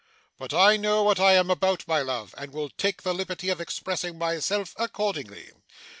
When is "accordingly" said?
4.77-5.51